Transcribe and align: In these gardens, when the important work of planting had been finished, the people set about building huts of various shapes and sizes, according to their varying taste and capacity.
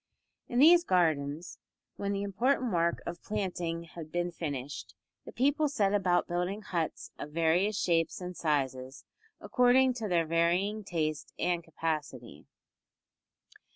In 0.47 0.57
these 0.57 0.83
gardens, 0.83 1.59
when 1.95 2.11
the 2.11 2.23
important 2.23 2.73
work 2.73 3.03
of 3.05 3.21
planting 3.21 3.83
had 3.83 4.11
been 4.11 4.31
finished, 4.31 4.95
the 5.25 5.31
people 5.31 5.69
set 5.69 5.93
about 5.93 6.27
building 6.27 6.63
huts 6.63 7.11
of 7.19 7.29
various 7.33 7.79
shapes 7.79 8.19
and 8.19 8.35
sizes, 8.35 9.05
according 9.39 9.93
to 9.93 10.07
their 10.07 10.25
varying 10.25 10.83
taste 10.83 11.33
and 11.37 11.63
capacity. 11.63 12.47